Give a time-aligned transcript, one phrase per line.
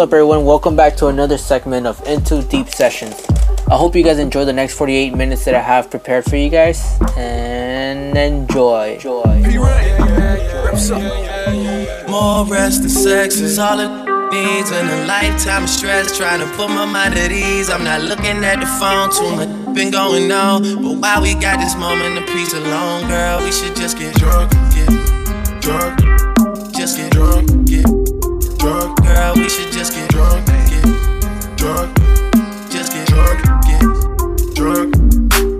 [0.00, 0.46] up, everyone?
[0.46, 3.22] Welcome back to another segment of Into Deep Sessions.
[3.70, 6.48] I hope you guys enjoy the next 48 minutes that I have prepared for you
[6.48, 8.94] guys and enjoy.
[8.94, 9.22] Enjoy.
[12.08, 16.46] More rest and sex is all it needs and a lifetime of stress trying to
[16.56, 17.68] put my mind at ease.
[17.68, 21.60] I'm not looking at the phone too much been going on, but while we got
[21.60, 24.88] this moment of peace alone, girl, we should just get drunk, get
[25.60, 26.00] drunk,
[26.72, 27.39] just get drunk,
[29.20, 31.94] girl, we should just get drunk, get drunk,
[32.70, 33.38] just get drunk,
[33.68, 34.94] get drunk.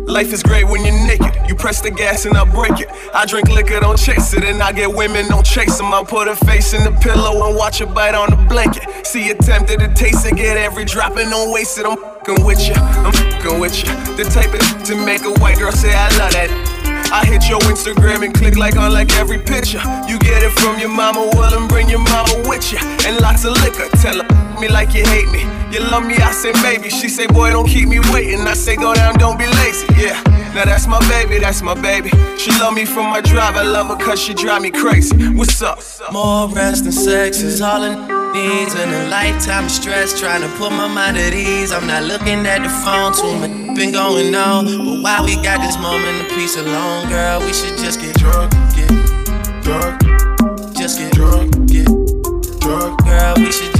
[0.09, 1.34] Life is great when you're naked.
[1.46, 2.88] You press the gas and I break it.
[3.14, 4.45] I drink liquor, don't chase it.
[4.45, 5.92] And I get women, don't chase them.
[5.92, 9.06] I put a face in the pillow and watch her bite on the blanket.
[9.06, 11.84] See you tempted to taste it, get every drop and don't waste it.
[11.84, 13.91] I'm fucking with you, I'm fucking with you.
[14.16, 16.70] The type of to make a white girl say I love that.
[17.12, 19.83] I hit your Instagram and click like on like every picture.
[20.06, 22.78] You get it from your mama, well, and bring your mama with you.
[23.06, 25.42] And lots of liquor, tell her me like you hate me.
[25.72, 26.91] You love me, I say maybe.
[26.91, 28.41] She say, boy, don't keep me waiting.
[28.41, 30.22] I say, go down, don't be lazy, yeah.
[30.55, 32.11] Now that's my baby, that's my baby.
[32.37, 35.17] She love me from my drive, I love her cause she drive me crazy.
[35.34, 35.81] What's up?
[36.12, 37.95] More rest and sex is all in
[38.33, 41.73] needs and a lifetime of stress trying to put my mind at ease.
[41.73, 45.61] I'm not looking at the phone too much been going on, but while we got
[45.61, 48.91] this moment of peace alone, girl, we should just get drunk, get
[49.62, 50.03] drunk,
[50.77, 51.87] just get drunk, get
[52.61, 53.80] drunk, girl, we should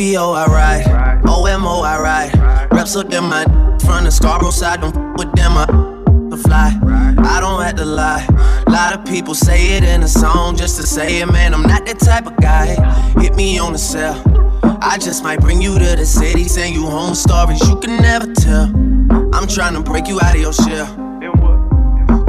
[0.00, 3.44] OVO I ride, OMO I ride, reps up in my
[3.84, 5.52] front of Scarborough side, don't f- with them.
[5.58, 5.66] I
[6.38, 6.72] fly.
[7.18, 8.26] I don't have to lie.
[8.66, 11.52] A lot of people say it in a song just to say it, man.
[11.52, 12.76] I'm not that type of guy.
[13.20, 14.16] Hit me on the cell.
[14.80, 18.32] I just might bring you to the city, send you home stories you can never
[18.32, 18.72] tell.
[19.34, 20.88] I'm trying to break you out of your shell.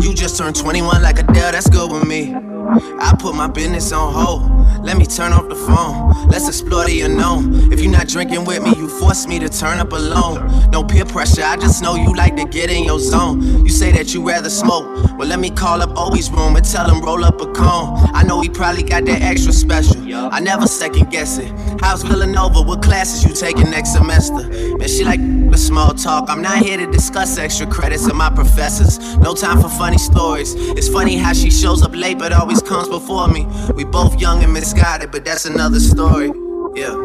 [0.01, 2.35] You just turned 21 like Adele, that's good with me.
[2.35, 4.60] I put my business on hold.
[4.79, 6.29] Let me turn off the phone.
[6.29, 7.71] Let's explore the unknown.
[7.71, 10.71] If you're not drinking with me, you force me to turn up alone.
[10.71, 13.41] No peer pressure, I just know you like to get in your zone.
[13.65, 14.85] You say that you rather smoke.
[15.17, 17.97] Well, let me call up Obi's room and tell him roll up a cone.
[18.13, 20.01] I know he probably got that extra special.
[20.13, 21.51] I never second guess it.
[21.79, 22.61] How's Villanova?
[22.61, 24.47] What classes you taking next semester?
[24.77, 25.19] Man, she like
[25.51, 26.29] the small talk.
[26.29, 29.17] I'm not here to discuss extra credits of my professors.
[29.17, 30.55] No time for funny stories.
[30.55, 33.45] It's funny how she shows up late but always comes before me.
[33.75, 36.31] We both young and misguided, but that's another story.
[36.75, 36.95] Yeah.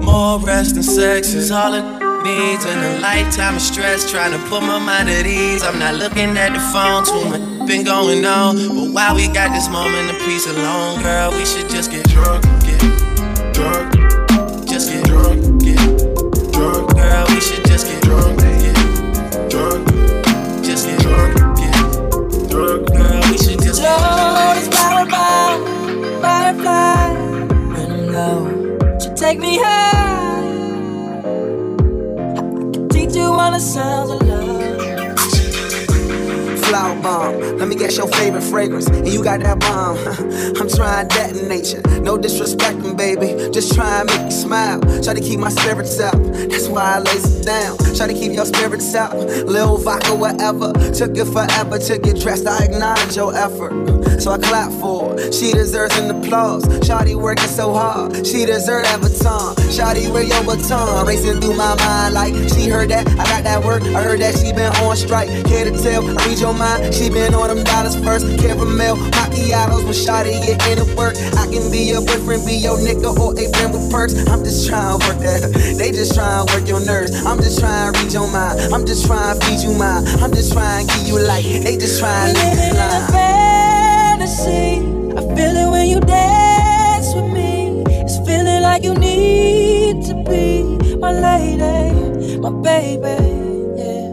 [0.00, 1.84] More rest and sex is all it
[2.24, 5.62] needs, and a lifetime of stress trying to put my mind at ease.
[5.62, 9.52] I'm not looking at the phone too much been going on, but while we got
[9.52, 12.63] this moment of peace alone, girl, we should just get drunk, get drunk,
[45.14, 46.20] Try to keep my spirits up.
[46.24, 47.78] That's why I lace it down.
[47.94, 49.14] Try to keep your spirits up.
[49.14, 50.72] Lil vodka, whatever.
[50.92, 52.48] Took it forever to get dressed.
[52.48, 53.70] I acknowledge your effort.
[54.24, 55.32] So I clap for her.
[55.32, 56.64] She deserves an applause.
[56.80, 58.26] Shawty working so hard.
[58.26, 59.52] She deserves that baton.
[59.68, 61.06] Shawty, where your baton?
[61.06, 63.04] Racing through my mind like she heard that.
[63.20, 63.82] I got that work.
[63.82, 65.28] I heard that she been on strike.
[65.44, 66.00] Care to tell?
[66.08, 66.94] I read your mind.
[66.94, 68.24] She been on them dollars first.
[68.40, 71.20] Caramel macchiatos when Shawty get into work.
[71.36, 74.16] I can be your boyfriend, be your nigga, or a friend with perks.
[74.32, 75.52] I'm just trying to work that.
[75.76, 77.12] They just trying to work your nerves.
[77.28, 78.72] I'm just trying to read your mind.
[78.72, 80.08] I'm just trying to feed you mine.
[80.24, 81.44] I'm just trying to give you light.
[81.44, 83.43] They just trying to leave
[84.42, 87.84] I feel it when you dance with me.
[87.86, 90.64] It's feeling like you need to be
[90.96, 93.14] my lady, my baby.
[93.78, 94.10] Yeah.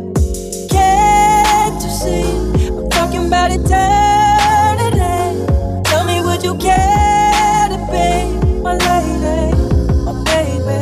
[0.70, 2.22] Can't you see?
[2.68, 5.02] I'm talking about eternity.
[5.90, 9.56] Tell me, would you care to be my lady,
[10.06, 10.82] my baby?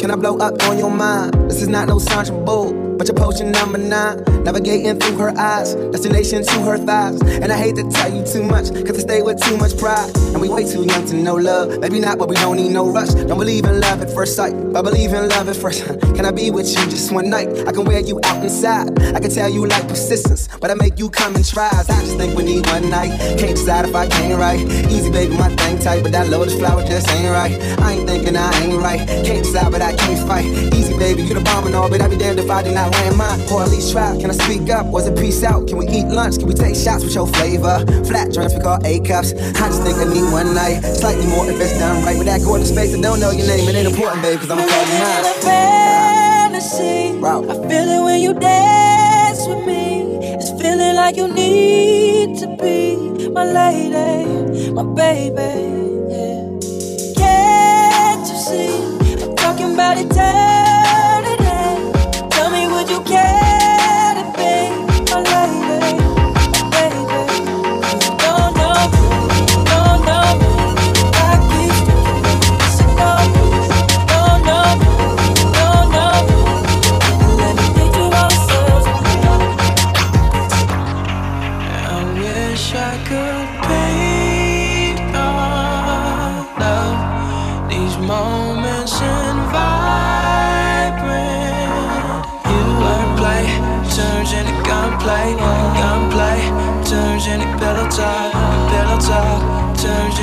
[0.00, 1.50] Can I blow up on your mind?
[1.50, 2.83] This is not no Sandra Bull.
[2.96, 7.20] But your potion number nine, navigating through her eyes, destination to her thighs.
[7.22, 10.10] And I hate to tell you too much, cause I stay with too much pride.
[10.32, 11.80] And we way too young to know love.
[11.80, 13.10] Maybe not, but we don't need no rush.
[13.14, 15.84] Don't believe in love at first sight, but believe in love at first.
[16.16, 17.48] Can I be with you just one night?
[17.66, 18.98] I can wear you out inside.
[19.14, 21.68] I can tell you like persistence, but I make you come and try.
[21.68, 23.18] I just think we need one night.
[23.38, 24.60] Can't decide if I can't right.
[24.90, 27.60] Easy, baby, my thing tight, but that lotus flower just ain't right.
[27.80, 29.00] I ain't thinking I ain't right.
[29.26, 30.46] Can't decide, but I can't fight.
[30.74, 32.83] Easy, baby, you the bomb and all, but I be damned if I do not
[32.84, 34.14] I land mine, or at least try.
[34.20, 34.84] Can I speak up?
[34.86, 35.66] Was it peace out?
[35.68, 36.36] Can we eat lunch?
[36.36, 37.80] Can we take shots with your flavor?
[38.04, 39.32] Flat drinks we call A cups.
[39.32, 42.18] I just think I need one night, slightly more if it's done right.
[42.18, 44.58] With that gorgeous face, I don't know your name, it ain't important, babe, cause I'm
[44.68, 45.24] calling mine.
[45.40, 47.18] Fantasy.
[47.18, 47.44] Wow.
[47.44, 50.18] I feel it when you dance with me.
[50.36, 55.40] It's feeling like you need to be my lady, my baby.
[56.12, 56.52] Yeah.
[57.16, 59.24] Can't you see?
[59.24, 60.63] I'm talking about eternity.
[62.86, 63.43] You care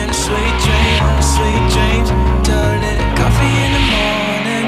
[0.02, 2.10] into sweet dreams, sweet dreams
[2.42, 4.66] turn into coffee in the morning.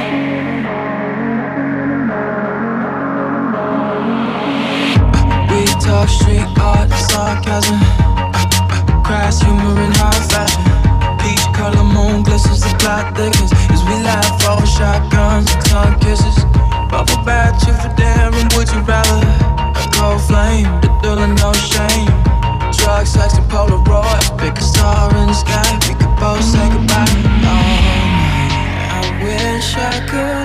[5.50, 7.80] We talk street art, sarcasm,
[9.04, 10.62] crass humor and high fashion.
[11.18, 16.46] Peach color moon glistens, the plot thickens as we laugh over shotguns and tongue kisses.
[16.92, 19.26] Bubble bath, you for daring, would you rather?
[19.74, 22.12] A cold flame, the thrill of no shame.
[22.78, 23.93] Drug, sex, and Polaroid.
[24.44, 27.08] Pick a star in the sky, we could both say goodbye.
[27.48, 27.88] Oh,
[28.92, 30.43] I wish I could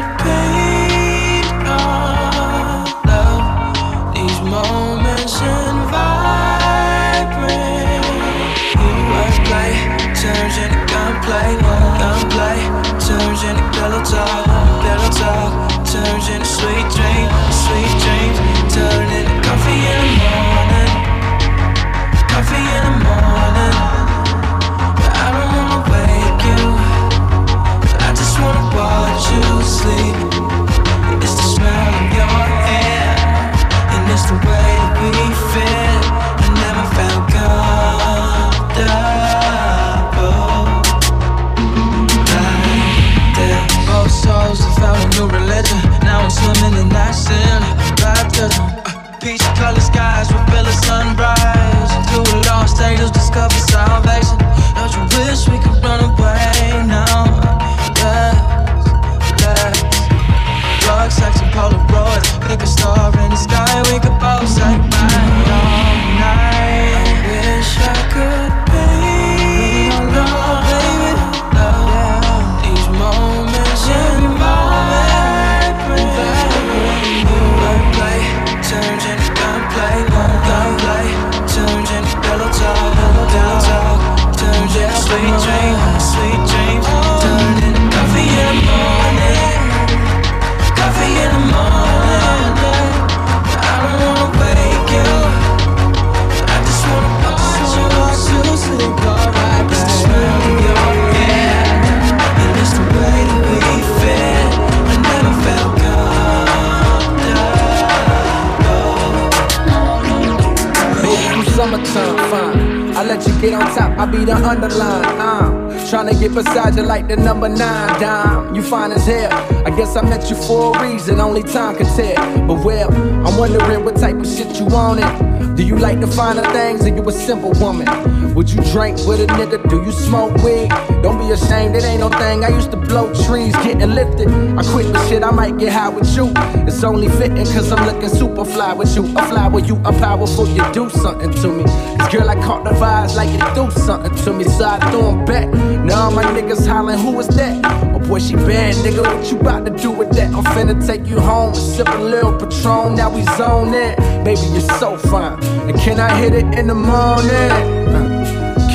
[125.99, 128.18] like the finer things or you a simple woman?
[128.49, 129.69] You drink with a nigga?
[129.69, 130.69] Do you smoke weed?
[131.03, 132.45] Don't be ashamed, it ain't no thing.
[132.45, 134.29] I used to blow trees, getting lifted.
[134.59, 136.33] I quit the shit, I might get high with you.
[136.67, 139.05] It's only fitting cause I'm looking super fly with you.
[139.17, 141.65] A fly with you, a powerful, you do something to me.
[141.65, 144.45] Cause girl, I caught the vibes like you do something to me.
[144.45, 145.49] So I threw back.
[145.85, 147.65] Now my niggas hollering, who is that?
[147.95, 149.03] Oh boy, she bad, nigga.
[149.03, 150.33] What you about to do with that?
[150.33, 152.95] I'm finna take you home sip a little Patron.
[152.95, 154.25] Now we zone in.
[154.25, 155.43] Baby, you're so fine.
[155.69, 157.51] And can I hit it in the morning?
[157.89, 158.08] Uh,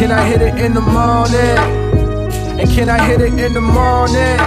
[0.03, 1.57] Can I hit it in the morning?
[2.60, 4.38] And can I hit it in the morning?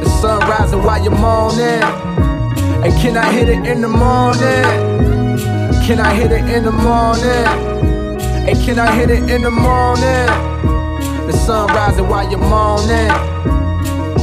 [0.00, 1.82] The sun rising while you're moaning.
[2.82, 4.64] And can I hit it in the morning?
[5.84, 7.46] Can I hit it in the morning?
[8.48, 10.28] And can I hit it in the morning?
[11.26, 13.10] The sun rising while you're moaning.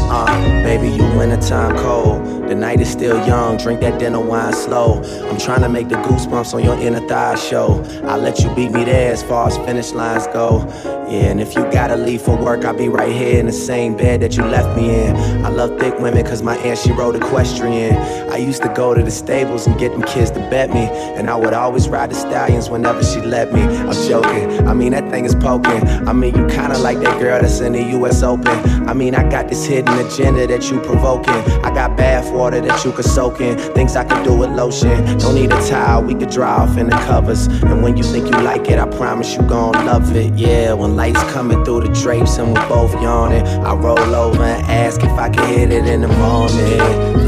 [0.10, 2.30] Uh, baby, you wintertime cold.
[2.51, 5.01] The night is still young, drink that dinner wine slow.
[5.29, 7.81] I'm trying to make the goosebumps on your inner thigh show.
[8.03, 10.67] I'll let you beat me there as far as finish lines go.
[11.12, 13.96] Yeah, and if you gotta leave for work, I'll be right here in the same
[13.96, 15.15] bed that you left me in.
[15.46, 17.96] I love thick women cause my aunt, she rode equestrian.
[18.31, 20.88] I used to go to the stables and get them kids to bet me.
[21.17, 23.62] And I would always ride the stallions whenever she let me.
[23.62, 25.86] I'm joking, I mean, that thing is poking.
[26.08, 28.89] I mean, you kinda like that girl that's in the US Open.
[28.89, 31.34] I mean, I got this hidden agenda that you provoking.
[31.63, 33.55] I got bath water that you could soak in.
[33.75, 34.98] Things I could do with lotion.
[35.19, 37.45] Don't need a towel, we could dry off in the covers.
[37.69, 40.33] And when you think you like it, I promise you gon' love it.
[40.33, 43.45] Yeah, when lights coming through the drapes and we're both yawning.
[43.69, 46.79] I roll over and ask if I can hit it in the morning.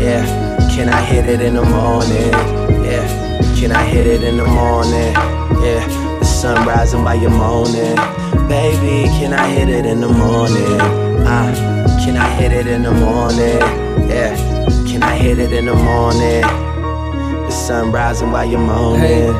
[0.05, 0.23] Yeah,
[0.73, 2.31] can I hit it in the morning?
[2.87, 3.05] Yeah,
[3.59, 5.13] can I hit it in the morning?
[5.65, 5.81] Yeah,
[6.19, 7.97] the sun rising while you're moaning.
[8.49, 10.79] Baby, can I hit it in the morning?
[11.25, 13.59] Ah, uh, can I hit it in the morning?
[14.09, 14.52] Yeah,
[14.93, 16.41] can I hit it in the morning?
[16.41, 19.33] The sun rising while you're moaning.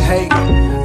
[0.00, 0.28] Hey, hey.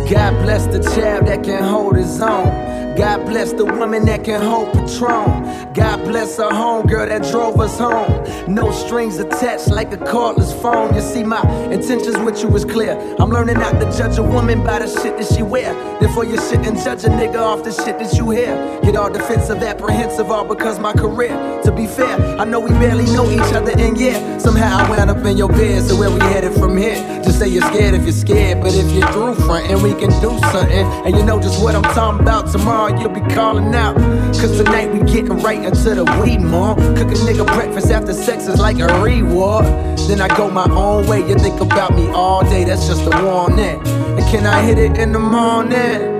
[0.07, 2.72] God bless the child that can hold his own.
[2.95, 5.73] God bless the woman that can hold Patron.
[5.73, 8.23] God bless our homegirl that drove us home.
[8.53, 10.93] No strings attached like a cordless phone.
[10.93, 12.93] You see, my intentions with you was clear.
[13.17, 15.73] I'm learning not to judge a woman by the shit that she wear.
[15.99, 18.79] Therefore, you shouldn't judge a nigga off the shit that you hear.
[18.83, 21.61] Get all defensive, apprehensive, all because my career.
[21.63, 25.09] To be fair, I know we barely know each other, and yeah, somehow I wound
[25.09, 25.81] up in your bed.
[25.83, 26.95] So where we headed from here?
[27.23, 30.11] Just say you're scared if you're scared, but if you're through front and we can
[30.21, 33.95] do something, and you know just what I'm talking about tomorrow you'll be calling out.
[34.39, 36.77] Cause tonight we getting right into the weed, mom.
[36.95, 39.65] Cook a nigga breakfast after sex is like a reward.
[40.07, 41.19] Then I go my own way.
[41.27, 43.79] You think about me all day, that's just a warning.
[43.87, 46.13] And can I hit it in the morning?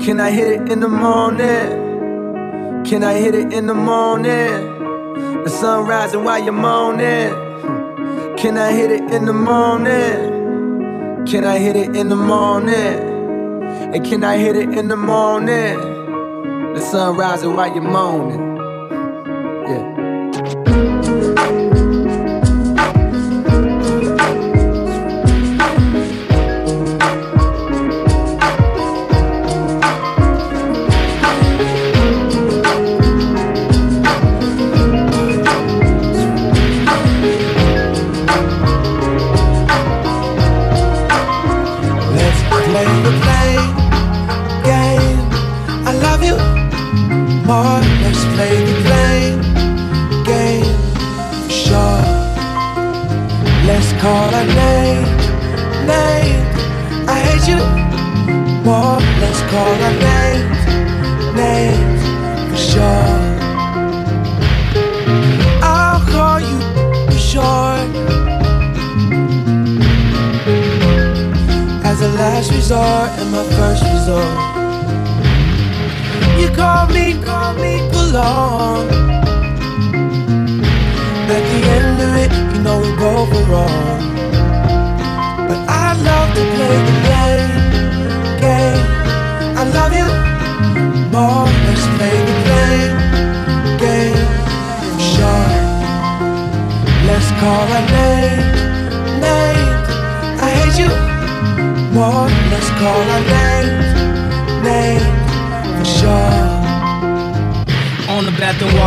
[0.00, 2.84] Can I hit it in the morning?
[2.84, 5.42] Can I hit it in the morning?
[5.42, 7.46] The sun rising while you're moaning.
[8.36, 11.26] Can I hit it in the morning?
[11.26, 13.15] Can I hit it in the morning?
[13.76, 15.78] And can I hit it in the morning?
[16.74, 18.45] The sun rising while you're moaning.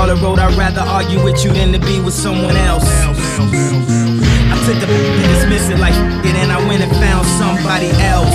[0.09, 0.39] Of road.
[0.39, 2.83] I'd rather argue with you than to be with someone else.
[2.85, 5.93] I took the and dismiss it like
[6.25, 8.33] it, and I went and found somebody else.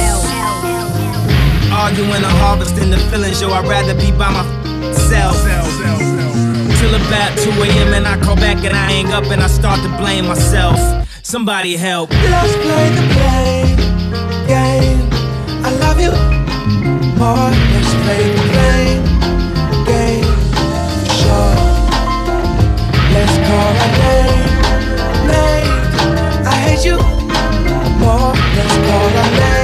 [1.72, 5.36] Arguing and harvesting the feelings, yo, I'd rather be by myself.
[6.78, 7.94] Till about 2 a.m.
[7.94, 10.78] and I call back and I hang up and I start to blame myself.
[11.22, 12.10] Somebody help.
[12.10, 13.76] Let's play the blame
[14.46, 15.08] game.
[15.64, 16.12] I love you
[17.18, 17.50] more.
[17.72, 19.13] Let's play the blame
[23.54, 25.70] Let's call a name.
[26.44, 26.96] I hate you
[28.00, 28.32] more.
[28.56, 29.63] Let's call name, name.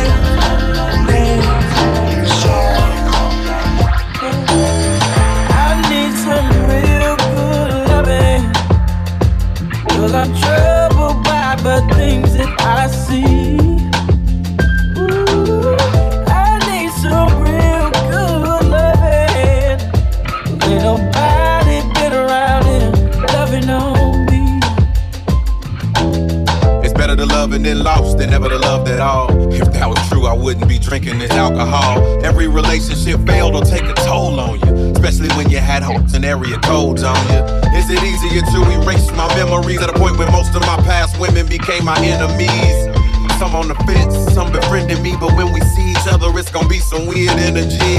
[30.91, 32.03] Drinking this alcohol.
[32.27, 34.91] Every relationship failed or take a toll on you.
[34.91, 37.39] especially when you had hopes and area codes on you.
[37.79, 41.17] Is it easier to erase my memories at a point when most of my past
[41.21, 42.91] women became my enemies?
[43.39, 46.67] Some on the fence, some befriending me, but when we see each other, it's gonna
[46.67, 47.97] be some weird energy.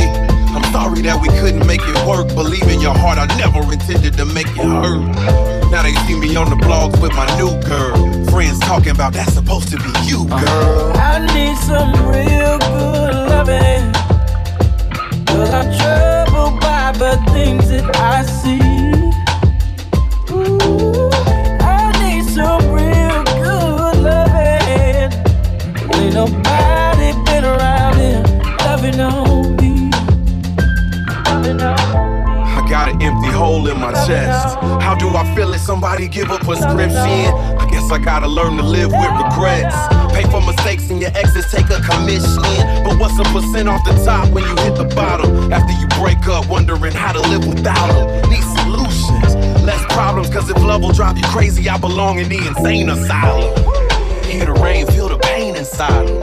[0.52, 2.28] I'm sorry that we couldn't make it work.
[2.36, 5.00] Believe in your heart, I never intended to make it hurt.
[5.72, 8.21] Now they see me on the blogs with my new girl.
[8.32, 10.94] Friends talking about that's supposed to be you, girl.
[10.96, 13.92] I need some real good loving.
[15.26, 18.62] Cause I'm troubled by the things that I see.
[20.32, 21.10] Ooh,
[21.60, 25.12] I need some real good loving.
[25.94, 28.24] Ain't nobody been around here
[28.60, 29.92] loving on me.
[31.26, 31.76] Loving on
[32.26, 32.48] me.
[32.48, 34.56] I got an empty hole in my chest.
[34.82, 35.60] How do I feel it?
[35.60, 37.51] Somebody give a prescription.
[37.92, 39.76] I gotta learn to live with regrets.
[40.14, 42.42] Pay for mistakes and your exes take a commission.
[42.86, 45.52] But what's a percent off the top when you hit the bottom?
[45.52, 48.30] After you break up, wondering how to live without them.
[48.30, 50.30] Need solutions, less problems.
[50.30, 53.54] Cause if love will drive you crazy, I belong in the insane asylum.
[54.24, 56.22] Hear the rain, feel the pain inside 'em.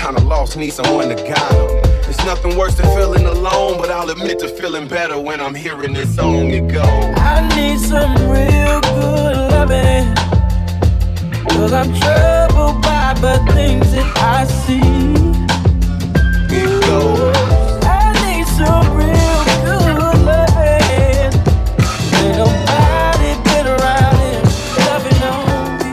[0.00, 1.82] Kinda lost, need someone to guide 'em.
[2.02, 5.94] There's nothing worse than feeling alone, but I'll admit to feeling better when I'm hearing
[5.94, 6.50] this song.
[6.50, 6.86] It goes.
[7.18, 10.14] I need some real good loving.
[11.56, 14.80] Cause I'm troubled by the things that I see.
[17.82, 21.32] I need some real good loving.
[22.20, 24.44] Ain't nobody been around
[24.84, 25.92] loving on me.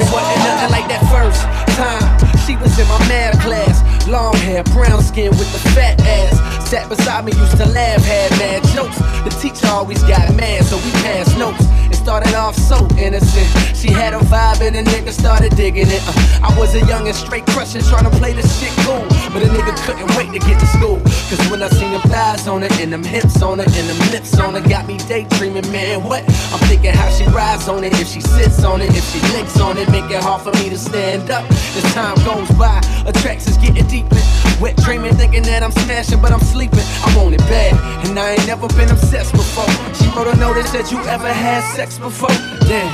[0.00, 1.42] It wasn't nothing like that first
[1.76, 2.08] time.
[2.46, 3.67] She was in my math class.
[4.08, 6.68] Long hair, brown skin with the fat ass.
[6.70, 8.96] Sat beside me, used to laugh, had mad jokes.
[9.24, 11.64] The teacher always got mad, so we passed notes.
[11.92, 13.76] It started off so innocent.
[13.76, 16.02] She had a vibe and a nigga started digging it.
[16.08, 19.04] Uh, I was a young and straight crushing, trying to play this shit cool.
[19.32, 20.98] But a nigga couldn't wait to get to school.
[21.28, 23.98] Cause when I seen them thighs on her, and them hips on her, and them
[24.10, 26.02] lips on her, got me daydreaming, man.
[26.02, 26.24] What?
[26.52, 29.60] I'm thinking how she rides on it, if she sits on it, if she licks
[29.60, 31.44] on it, make it hard for me to stand up.
[31.50, 34.16] As time goes by, attractions getting deeper.
[34.60, 36.86] Wet dreaming, thinking that I'm smashing, but I'm sleeping.
[37.04, 37.76] I want it bad,
[38.08, 39.68] and I ain't never been obsessed before.
[39.94, 42.32] She wrote a note that You ever had sex before?
[42.64, 42.88] Damn,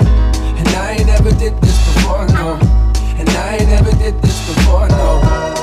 [0.59, 2.59] and I ain't never did this before, no.
[3.17, 5.54] And I ain't never did this before, no.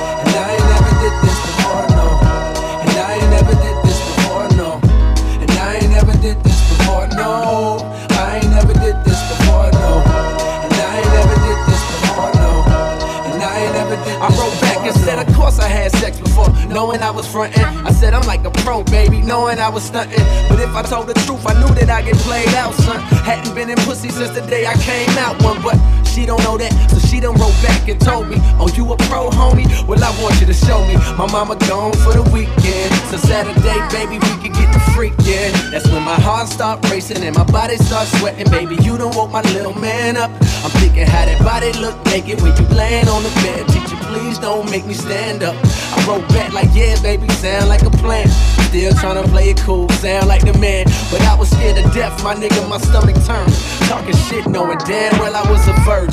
[16.72, 17.64] Knowing I was frontin'.
[17.86, 20.24] I said I'm like a pro, baby, knowing I was stuntin'.
[20.48, 23.00] But if I told the truth, I knew that I get played out, son.
[23.24, 25.76] Hadn't been in pussy since the day I came out one, but
[26.12, 28.96] she don't know that, so she done wrote back and told me, Oh, you a
[29.08, 29.66] pro, homie?
[29.86, 30.96] Well, I want you to show me.
[31.16, 35.52] My mama gone for the weekend, so Saturday, baby, we can get the freakin'.
[35.70, 38.76] That's when my heart start racing and my body start sweating, baby.
[38.84, 40.30] You done woke my little man up.
[40.64, 43.66] I'm thinking how that body look naked when you laying on the bed.
[43.68, 45.56] Teacher, please don't make me stand up.
[45.64, 48.28] I wrote back like, yeah, baby, sound like a plan.
[48.68, 50.86] Still tryna play it cool, sound like the man.
[51.10, 53.52] But I was scared to death, my nigga, my stomach turned.
[53.88, 56.12] Talking shit, knowing damn well I was a virgin.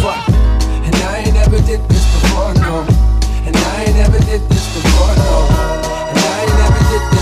[0.00, 0.28] Fuck.
[0.86, 2.86] And I ain't never did this before, no.
[3.46, 5.36] And I ain't never did this before, no.
[6.10, 7.21] And I ain't never did this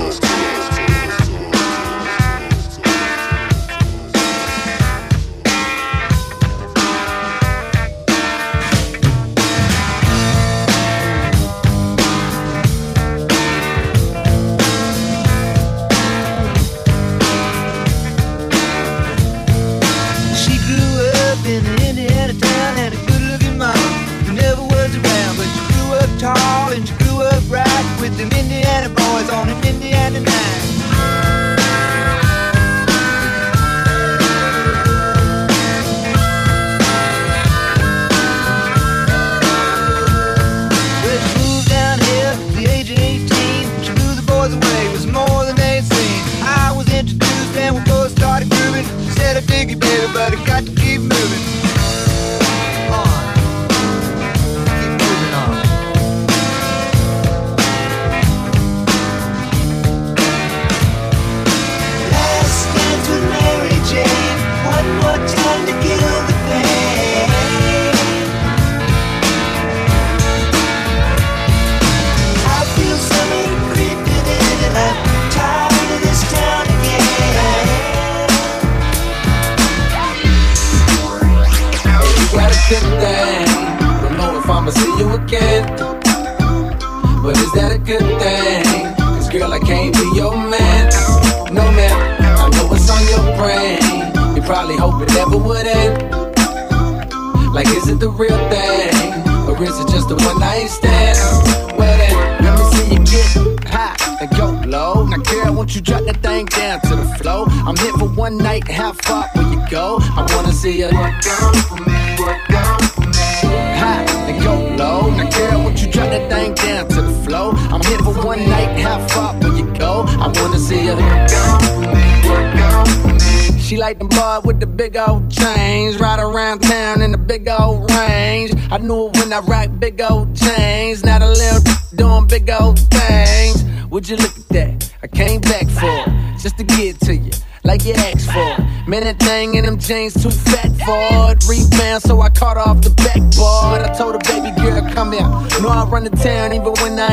[124.71, 128.51] Big old chains, ride around town in the big old range.
[128.71, 131.03] I knew it when I rock big old chains.
[131.03, 131.61] Now the little
[131.95, 133.63] doing big old things.
[133.89, 134.93] Would you look at that?
[135.03, 137.31] I came back for it, just to get to you,
[137.63, 138.63] like you asked for.
[138.89, 141.43] Man, that thing in them jeans too fat for it.
[141.47, 143.81] Rebound, so I caught her off the backboard.
[143.81, 145.27] I told her, baby girl, come here.
[145.61, 146.53] Know I run the town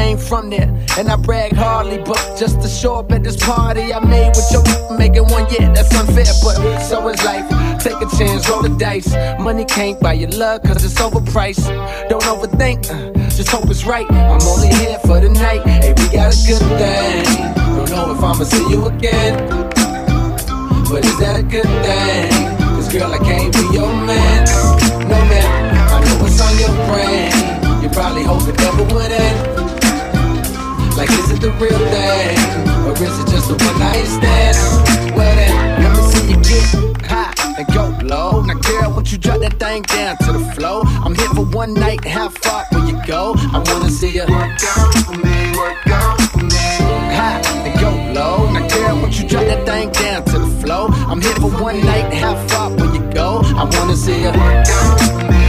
[0.09, 0.69] ain't from there.
[0.97, 4.51] And I brag hardly, but just to show up at this party I made with
[4.51, 4.65] your
[4.99, 7.49] making one, yeah, that's unfair, but so is life.
[7.81, 9.13] Take a chance, roll the dice.
[9.39, 11.69] Money can't buy your love, cause it's overpriced.
[12.09, 14.11] Don't overthink, uh, just hope it's right.
[14.11, 15.63] I'm only here for the night.
[15.67, 17.25] Hey, we got a good thing.
[17.77, 19.35] Don't know if I'ma see you again.
[20.91, 22.57] But is that a good thing?
[22.77, 24.45] Cause girl, I can't be your man.
[25.05, 27.83] No man, I know what's on your brain.
[27.83, 29.58] You probably hope it never would end.
[30.99, 32.37] Like, is it the real thing?
[32.85, 34.57] Or is it just a one night stand?
[35.17, 38.43] Well then, let me see you get high and go low.
[38.43, 40.83] Now girl, won't you drop that thing down to the flow?
[41.05, 43.35] I'm here for one night, how far will you go?
[43.37, 46.67] I wanna see you work out for me, work out for me.
[47.15, 48.51] High and go low.
[48.51, 50.89] Now girl, won't you drop that thing down to the flow?
[51.11, 53.41] I'm here for one night, how far will you go?
[53.45, 55.45] I wanna see you work out for me,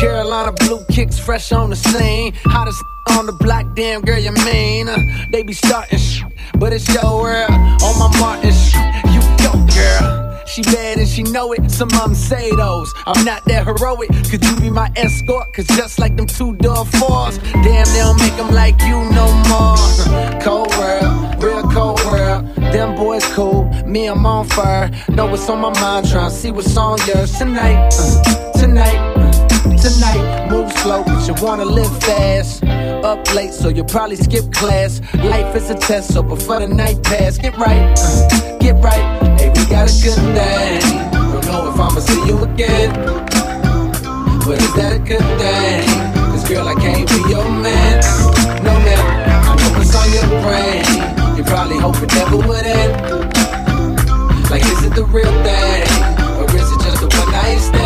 [0.00, 2.32] Carolina blue kicks fresh on the scene.
[2.44, 4.88] Hottest on the block, damn girl, you mean?
[4.88, 4.98] Uh,
[5.30, 6.22] they be starting sh-
[6.58, 7.50] but it's your world.
[7.50, 8.74] On my Martin sh-
[9.12, 10.22] you go, girl.
[10.46, 11.70] She bad and she know it.
[11.70, 12.92] Some of them say those.
[13.06, 14.08] I'm not that heroic.
[14.30, 15.52] Could you be my escort?
[15.52, 19.26] Cause just like them two door fours, damn, they don't make them like you no
[19.50, 20.40] more.
[20.40, 22.46] Cold world, real cold world.
[22.72, 24.90] Them boys cool, me, I'm on fire.
[25.10, 27.92] Know what's on my mind, tryna see what's on yours tonight.
[27.98, 29.15] uh, tonight.
[29.86, 32.64] Tonight, move slow, but you wanna live fast.
[33.04, 35.00] Up late, so you'll probably skip class.
[35.14, 39.38] Life is a test, so before the night pass, get right, uh, get right.
[39.38, 40.80] Hey, we got a good thing.
[41.12, 42.90] Don't know if I'ma see you again,
[44.42, 45.86] but is that a good thing?
[46.32, 48.02] Cause girl, I can't be your man.
[48.64, 48.98] No man,
[49.46, 51.36] I know what's on your brain.
[51.38, 52.92] You probably hope it never would end.
[54.50, 55.86] Like, is it the real thing?
[56.42, 57.85] Or is it just a one night stand?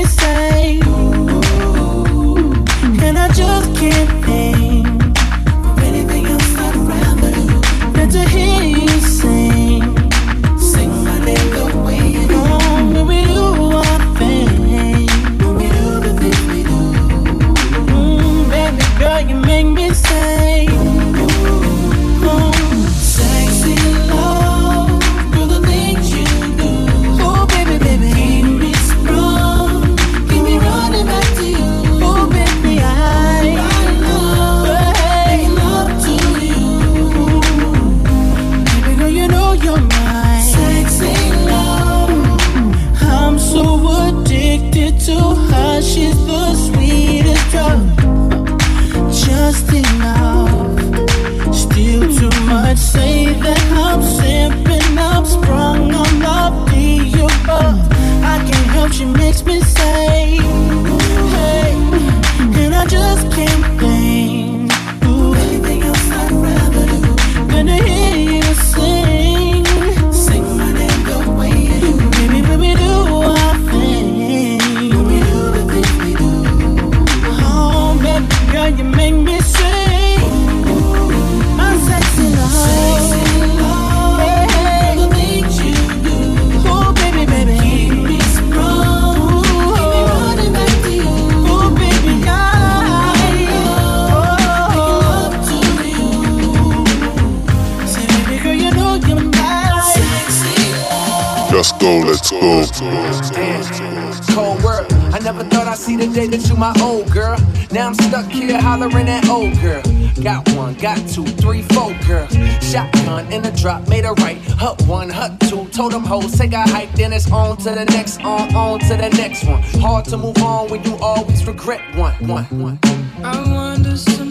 [104.33, 104.91] Cold world.
[105.13, 107.37] I never thought I'd see the day that you my old girl.
[107.71, 109.83] Now I'm stuck here hollering at old girl.
[110.23, 112.27] Got one, got two, three, four, girl.
[112.59, 114.39] Shotgun in the drop, made a right.
[114.57, 115.65] Hut one, hut two.
[115.67, 118.97] Told them hoes, take a hike, then it's on to the next, on, on to
[118.97, 119.61] the next one.
[119.79, 122.79] Hard to move on when you always regret one, one, one.
[123.23, 124.30] I wonder some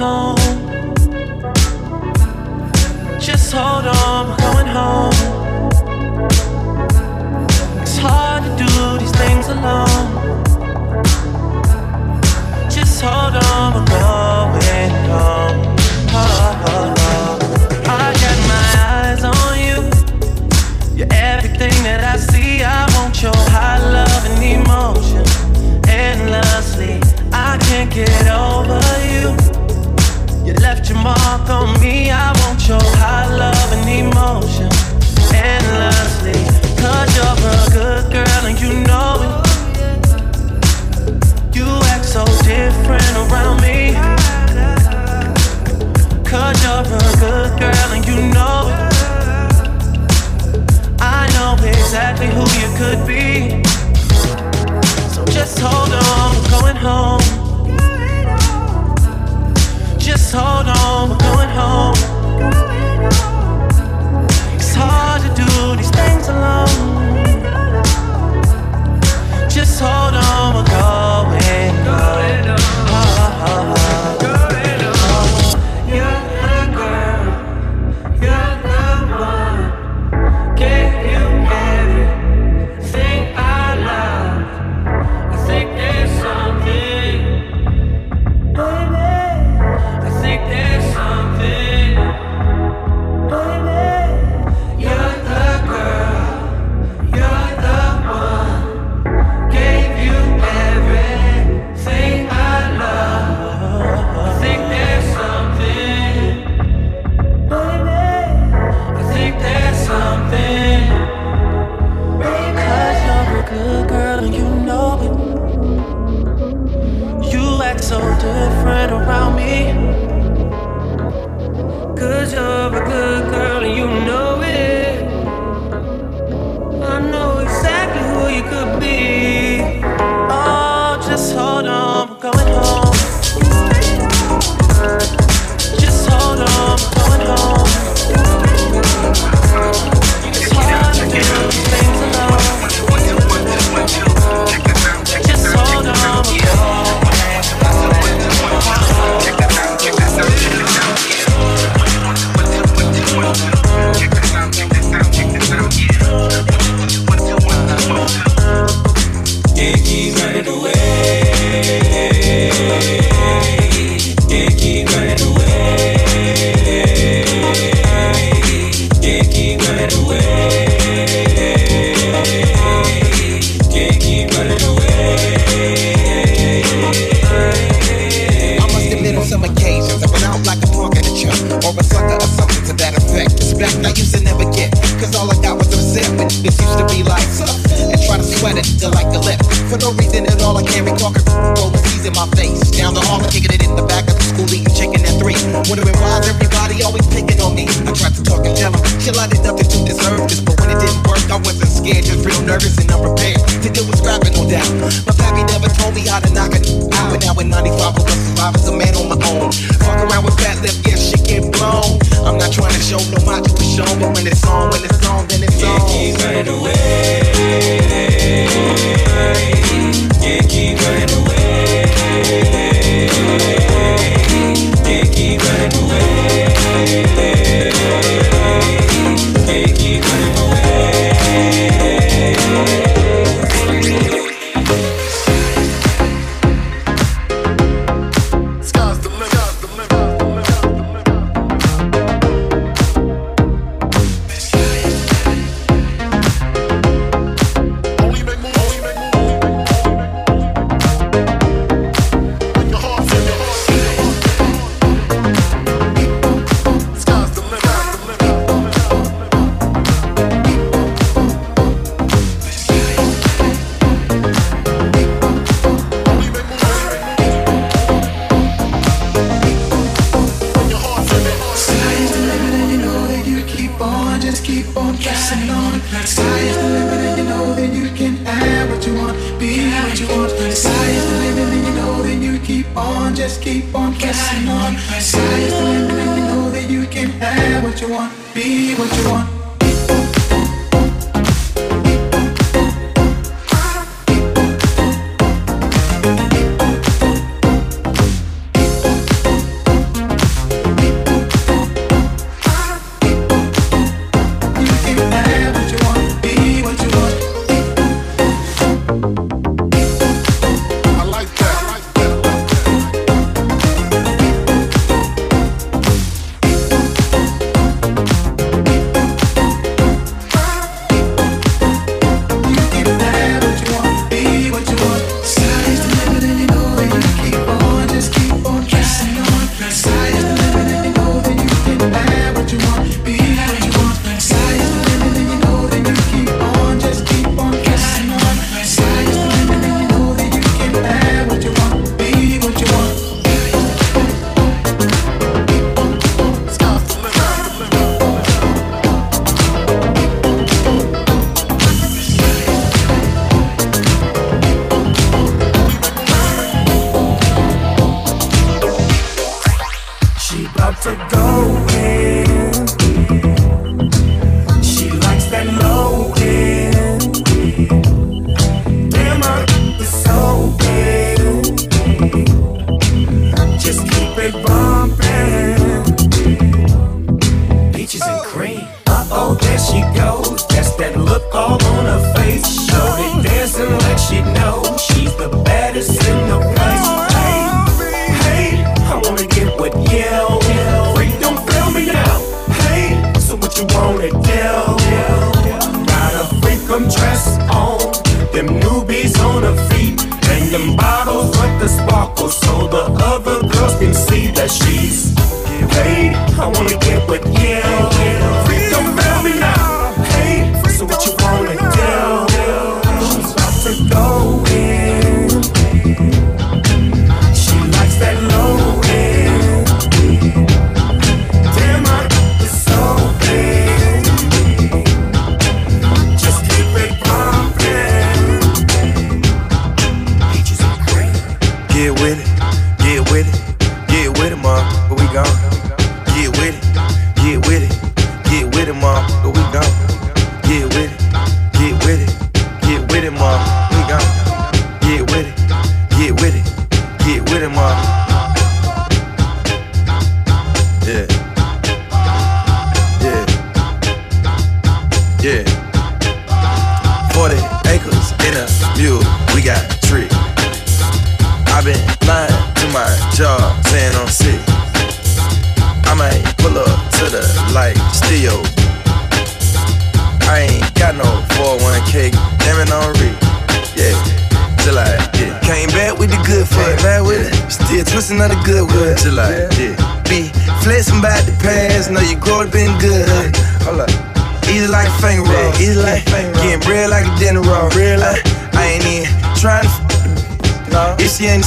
[0.00, 0.36] home.
[3.20, 5.18] Just hold on, we're going home.
[7.82, 10.08] It's hard to do these things alone.
[12.70, 15.76] Just hold on, we're going home.
[16.12, 17.38] Oh, oh, oh.
[17.84, 19.78] I got my eyes on you.
[20.96, 22.62] You're everything that I see.
[22.62, 25.24] I want your love and emotion
[25.90, 27.00] endlessly.
[27.32, 28.59] I can't get over
[31.02, 32.10] mark on me.
[32.10, 34.68] I want your hot love and emotion
[35.34, 36.38] endlessly.
[36.80, 39.30] Cause you're a good girl and you know it.
[41.56, 43.94] You act so different around me.
[46.24, 48.92] Cause you're a good girl and you know it.
[51.00, 53.62] I know exactly who you could be.
[55.14, 57.39] So just hold on, I'm going home.
[60.30, 61.94] Just hold on, we're going home.
[64.54, 67.24] It's hard to do these things alone.
[69.50, 71.09] Just hold on, we're going.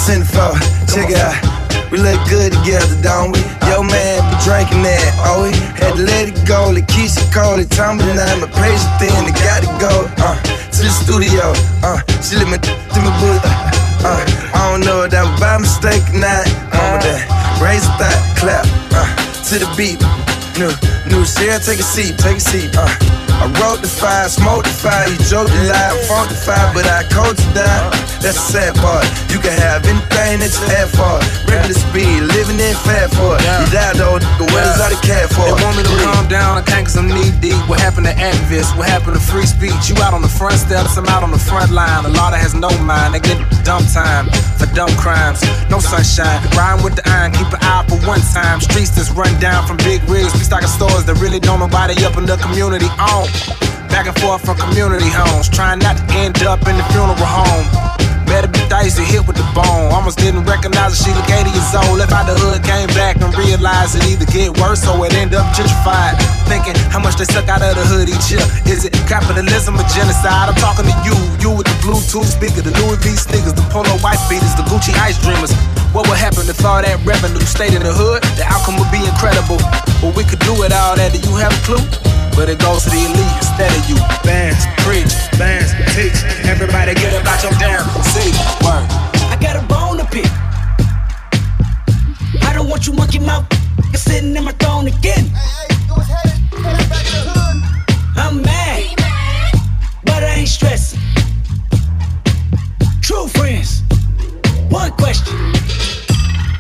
[0.04, 0.52] For,
[0.92, 1.40] check it out.
[1.90, 3.40] We look good together, don't we?
[3.72, 5.00] Yo, man, be drinking that.
[5.24, 6.76] Oh, we had to let it go.
[6.76, 7.72] The Keisha called it.
[7.72, 10.04] time me tonight, my patient thing, they got to go.
[10.20, 11.56] Uh, to the studio.
[11.80, 13.40] Uh, she let me to my boot.
[14.04, 14.20] Uh,
[14.52, 16.52] I don't know if that was by mistake or not.
[16.76, 18.68] Uh, that raise a thigh, clap.
[18.92, 19.08] Uh,
[19.48, 20.33] to the beat.
[20.54, 20.70] New,
[21.10, 22.78] new share, take a seat, take a seat.
[22.78, 22.86] Uh,
[23.42, 26.86] I wrote the fire, smoked the fire, you joked the lie, fought the fire, but
[26.86, 27.90] I coached it down.
[28.22, 29.04] That's the sad part.
[29.34, 31.18] You can have anything that you have for.
[31.50, 32.23] Regular speed,
[32.74, 33.46] in fat for it.
[33.46, 35.46] You die though, nigga, what is all the cat for?
[35.46, 37.58] They want me to calm down, I can't cause I'm knee deep.
[37.70, 38.74] What happened to activists?
[38.74, 39.90] What happened to free speech?
[39.90, 42.06] You out on the front steps, I'm out on the front line.
[42.06, 44.26] A lot of has no mind, they get dumb time
[44.58, 45.46] for dumb crimes.
[45.70, 48.60] No sunshine, rhyme with the iron, keep an eye for one time.
[48.60, 52.18] Streets that's run down from big rigs, we stocking stores that really don't nobody up
[52.18, 53.30] in the community on.
[53.94, 57.93] Back and forth from community homes, trying not to end up in the funeral home.
[58.34, 59.94] Better be dicey, hit with the bone.
[59.94, 62.02] Almost didn't recognize her, she look 80 years old.
[62.02, 65.38] Left out the hood, came back and realized it either get worse or it end
[65.38, 66.18] up gentrified.
[66.50, 68.42] Thinking how much they suck out of the hood each year.
[68.66, 70.50] Is it capitalism or genocide?
[70.50, 71.14] I'm talking to you,
[71.46, 74.98] you with the Bluetooth speaker, the Louis V sneakers, the Polo white beaters, the Gucci
[74.98, 75.54] ice dreamers.
[75.94, 78.26] What would happen if all that revenue stayed in the hood?
[78.34, 79.62] The outcome would be incredible.
[80.02, 81.14] But we could do it all that.
[81.14, 81.86] Do you have a clue?
[82.36, 83.96] But it goes to the elite instead of you.
[84.24, 86.18] Bands, preach, bands, teach.
[86.50, 88.34] Everybody get about your damn seat.
[88.66, 88.88] Word.
[89.30, 90.26] I got a bone to pick.
[92.44, 93.46] I don't want you monkey mouth
[93.96, 95.26] sitting in my throne again.
[95.26, 97.58] Hey, hey, it was headed, headed back to the hood.
[98.18, 98.96] I'm mad,
[100.04, 101.00] but I ain't stressing.
[103.02, 103.84] True friends.
[104.70, 105.38] One question.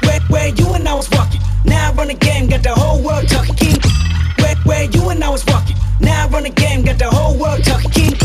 [0.04, 1.42] Where, where you and I was walking.
[1.66, 3.56] Now I run the game, got the whole world talking.
[3.56, 4.03] King.
[4.66, 5.76] Where, you and I was walking.
[6.00, 7.92] Now I run the game, got the whole world talking.
[7.92, 8.16] King.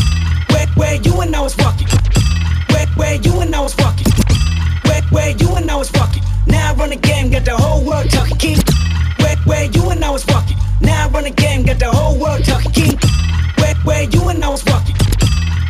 [0.51, 1.89] Where, where you and I was walking.
[2.71, 4.07] Where, where you and I was walking.
[4.85, 6.23] Where, where you and I was walking.
[6.47, 8.37] Now I run the game, got the whole world talking.
[8.39, 8.59] King.
[9.19, 10.57] Where, where you and I was walking.
[10.81, 12.71] Now I run the game, got the whole world talking.
[12.73, 12.99] King.
[13.59, 14.95] Where, where you and I was walking.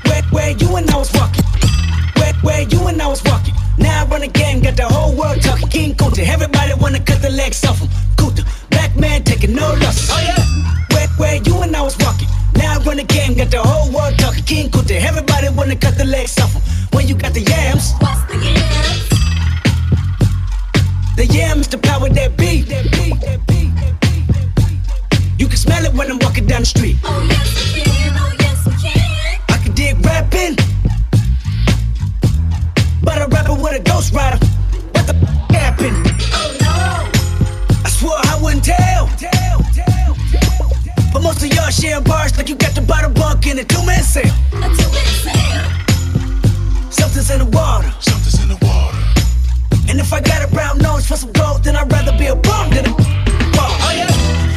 [0.04, 1.44] Where, where you and I was walking.
[2.16, 3.54] Where, where you and I was walking.
[3.78, 5.68] Now I run the game, got the whole world talking.
[5.68, 6.26] King Kunta.
[6.26, 7.88] Everybody wanna cut the legs off him.
[8.16, 8.44] Kunta.
[8.98, 10.10] Black man taking no losses.
[10.10, 10.94] Oh yeah.
[10.94, 12.28] Where, where you and I was walking.
[12.54, 14.44] Now I run the game, got the whole world talking.
[14.44, 15.00] King Kunta.
[15.00, 16.62] Everybody wanna cut the legs off him.
[16.92, 17.92] When you got the yams.
[18.00, 19.08] What's the yams?
[21.16, 22.62] The yams, the power that be.
[22.62, 25.34] That be, that be, that be, that be.
[25.38, 26.96] You can smell it when I'm walking down the street.
[27.04, 28.16] Oh yes, we can.
[28.16, 29.40] Oh yes, we can.
[29.48, 30.56] I can dig rapping.
[33.02, 34.47] But a rapper with a ghost writer.
[41.48, 44.32] so you're sharing bars like you got the bottle bunk in a two-man sale.
[44.52, 44.88] A two.
[46.90, 47.90] Something's in the water.
[48.00, 48.98] Something's in the water.
[49.88, 52.36] And if I got a brown nose for some gold, then I'd rather be a
[52.36, 52.92] bum than a
[53.54, 53.74] ball.
[53.86, 54.10] Oh yeah.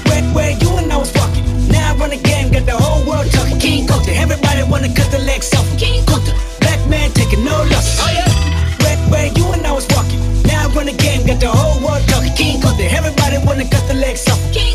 [0.09, 1.45] Where, where you and I was walking.
[1.69, 3.59] Now I run a game, got the whole world talking.
[3.59, 5.67] King Kunta, everybody wanna cut their legs off.
[5.77, 7.99] King Kunta, black man taking no losses.
[8.01, 8.27] Oh yeah.
[8.83, 10.19] Where, where you and I was walking.
[10.43, 12.33] Now I run a game, got the whole world talking.
[12.33, 14.39] King Kunta, everybody wanna cut their legs off.
[14.51, 14.70] King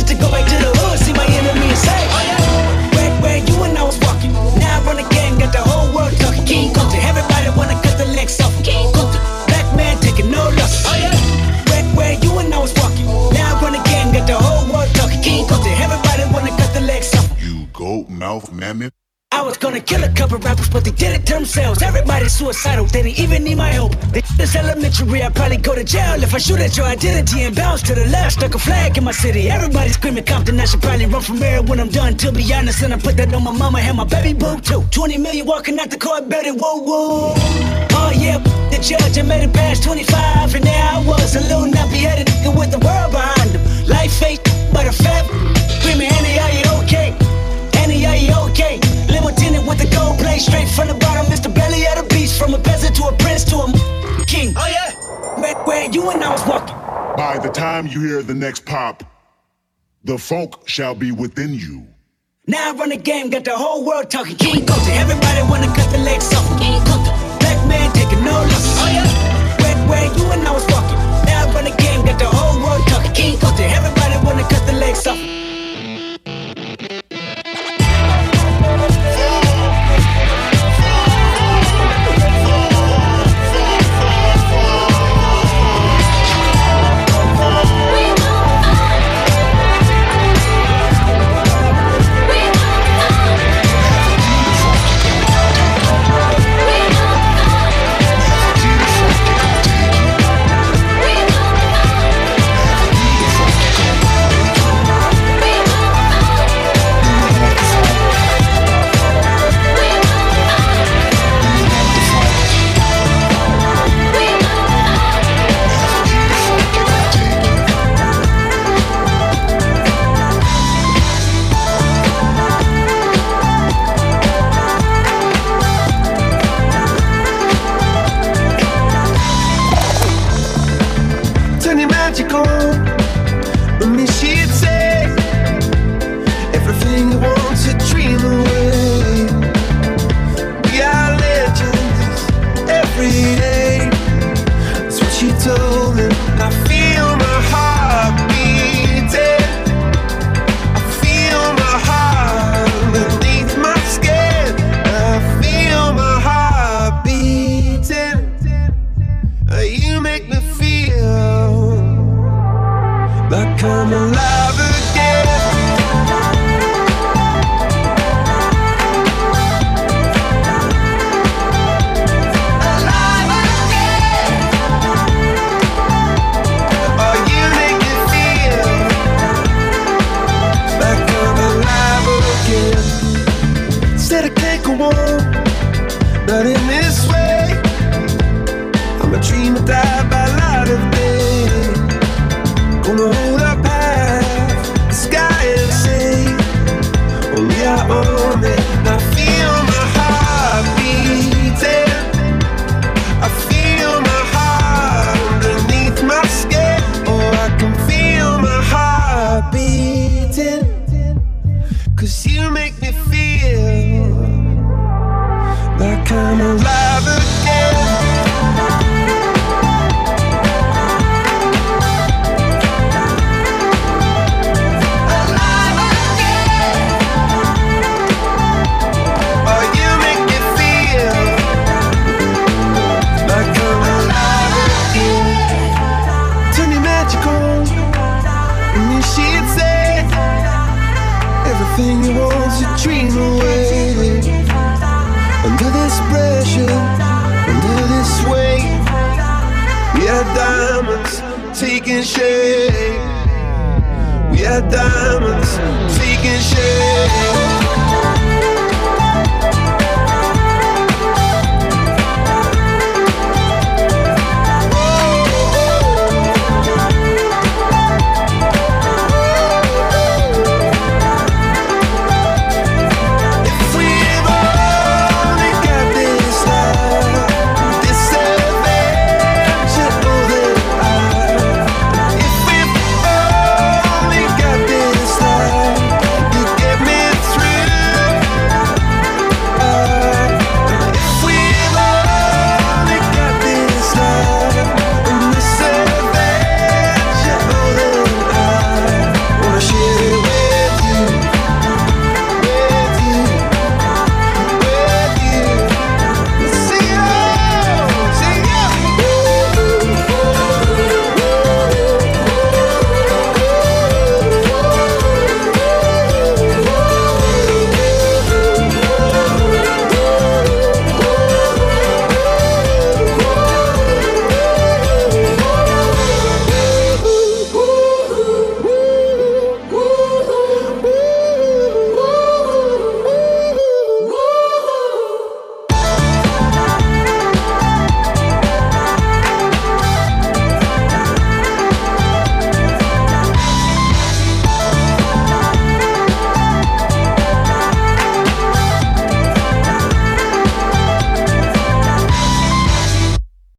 [0.00, 0.69] just to go back to the
[21.40, 21.82] themselves.
[21.82, 23.92] Everybody's suicidal, they didn't even need my help.
[24.12, 27.82] This elementary, I'd probably go to jail if I shoot at your identity and bounce
[27.88, 28.32] to the left.
[28.32, 29.50] Stuck a flag in my city.
[29.50, 32.16] Everybody screaming Compton, I should probably run from here when I'm done.
[32.18, 34.82] To be honest, and I put that on my mama and my baby boo too.
[34.90, 37.34] 20 million walking out the court, better whoa whoa.
[38.00, 38.38] Oh yeah,
[38.70, 42.28] the judge, I made it past 25, and there I was, a little nappy headed
[42.56, 43.62] with the world behind him.
[43.88, 45.59] Life fake, but a fat.
[50.30, 51.26] With the gold plate straight from the bottom.
[51.26, 51.52] Mr.
[51.54, 54.54] Belly of the beast, from a peasant to a prince to a king.
[54.56, 54.92] Oh yeah.
[55.40, 56.76] Where, where you and I was walking.
[57.16, 59.02] By the time you hear the next pop,
[60.04, 61.86] the funk shall be within you.
[62.46, 64.36] Now I run the game, got the whole world talking.
[64.36, 66.46] King Kunta, everybody wanna cut the legs off.
[66.58, 68.76] King Kunta, black man taking no losses.
[68.80, 69.06] Oh yeah.
[69.62, 70.98] Where, where you and I was walking.
[71.26, 73.12] Now I run the game, got the whole world talking.
[73.12, 75.49] King Kunta, everybody wanna cut the legs off.